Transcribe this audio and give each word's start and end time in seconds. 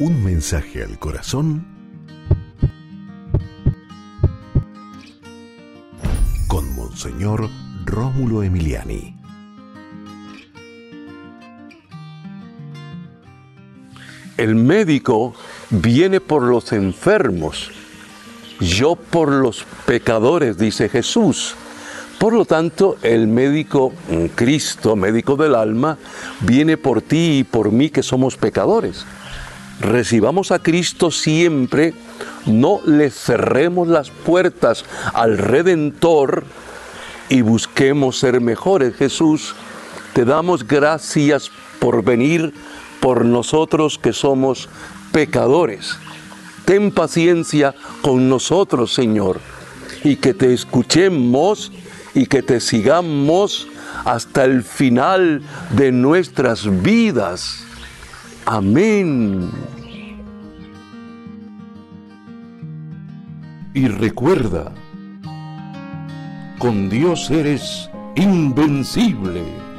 Un 0.00 0.24
mensaje 0.24 0.82
al 0.82 0.98
corazón 0.98 1.66
con 6.48 6.74
Monseñor 6.74 7.50
Rómulo 7.84 8.42
Emiliani. 8.42 9.14
El 14.38 14.54
médico 14.54 15.34
viene 15.68 16.22
por 16.22 16.44
los 16.44 16.72
enfermos, 16.72 17.70
yo 18.58 18.96
por 18.96 19.30
los 19.30 19.66
pecadores, 19.84 20.56
dice 20.56 20.88
Jesús. 20.88 21.56
Por 22.18 22.32
lo 22.32 22.46
tanto, 22.46 22.96
el 23.02 23.26
médico 23.26 23.92
Cristo, 24.34 24.96
médico 24.96 25.36
del 25.36 25.54
alma, 25.54 25.98
viene 26.40 26.78
por 26.78 27.02
ti 27.02 27.40
y 27.40 27.44
por 27.44 27.70
mí 27.70 27.90
que 27.90 28.02
somos 28.02 28.38
pecadores. 28.38 29.04
Recibamos 29.80 30.52
a 30.52 30.58
Cristo 30.58 31.10
siempre, 31.10 31.94
no 32.44 32.80
le 32.84 33.10
cerremos 33.10 33.88
las 33.88 34.10
puertas 34.10 34.84
al 35.14 35.38
Redentor 35.38 36.44
y 37.30 37.40
busquemos 37.40 38.18
ser 38.18 38.40
mejores. 38.42 38.94
Jesús, 38.94 39.54
te 40.12 40.26
damos 40.26 40.66
gracias 40.66 41.50
por 41.78 42.04
venir 42.04 42.52
por 43.00 43.24
nosotros 43.24 43.98
que 43.98 44.12
somos 44.12 44.68
pecadores. 45.12 45.96
Ten 46.66 46.90
paciencia 46.90 47.74
con 48.02 48.28
nosotros, 48.28 48.92
Señor, 48.92 49.40
y 50.04 50.16
que 50.16 50.34
te 50.34 50.52
escuchemos 50.52 51.72
y 52.14 52.26
que 52.26 52.42
te 52.42 52.60
sigamos 52.60 53.66
hasta 54.04 54.44
el 54.44 54.62
final 54.62 55.42
de 55.70 55.90
nuestras 55.90 56.82
vidas. 56.82 57.64
Amén. 58.46 59.50
Y 63.74 63.86
recuerda, 63.86 64.72
con 66.58 66.88
Dios 66.88 67.30
eres 67.30 67.88
invencible. 68.16 69.69